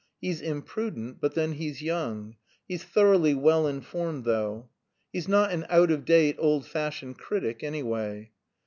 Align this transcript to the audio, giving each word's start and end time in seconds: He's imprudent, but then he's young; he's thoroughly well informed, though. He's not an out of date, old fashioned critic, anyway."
He's 0.19 0.41
imprudent, 0.41 1.21
but 1.21 1.35
then 1.35 1.51
he's 1.51 1.83
young; 1.83 2.35
he's 2.67 2.83
thoroughly 2.83 3.35
well 3.35 3.67
informed, 3.67 4.25
though. 4.25 4.69
He's 5.13 5.27
not 5.27 5.51
an 5.51 5.67
out 5.69 5.91
of 5.91 6.05
date, 6.05 6.37
old 6.39 6.65
fashioned 6.65 7.19
critic, 7.19 7.61
anyway." 7.63 8.31